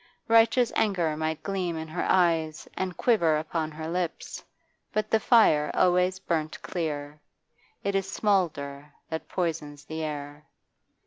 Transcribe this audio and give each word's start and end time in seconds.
Righteous 0.27 0.73
anger 0.75 1.15
might 1.15 1.43
gleam 1.43 1.77
in 1.77 1.87
her 1.89 2.03
eyes 2.03 2.67
and 2.73 2.97
quiver 2.97 3.37
upon 3.37 3.69
her 3.69 3.87
lips, 3.87 4.43
but 4.91 5.11
the 5.11 5.19
fire 5.19 5.69
always 5.75 6.17
burnt 6.17 6.59
clear; 6.63 7.21
it 7.83 7.93
is 7.93 8.09
smoulder 8.09 8.93
that 9.09 9.29
poisons 9.29 9.85
the 9.85 10.01
air. 10.01 10.47